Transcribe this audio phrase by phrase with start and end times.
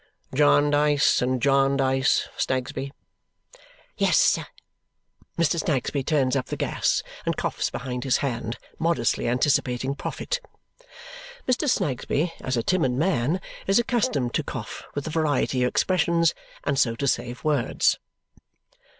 [0.33, 2.91] "Jarndyce and Jarndyce, Snagsby."
[3.97, 4.47] "Yes, sir."
[5.37, 5.59] Mr.
[5.59, 10.41] Snagsby turns up the gas and coughs behind his hand, modestly anticipating profit.
[11.47, 11.69] Mr.
[11.69, 16.33] Snagsby, as a timid man, is accustomed to cough with a variety of expressions,
[16.63, 17.99] and so to save words.